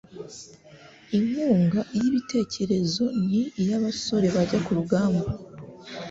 [1.17, 5.29] inkunga iy'ibitekerezo n'iy'abasore bajya ku rugamba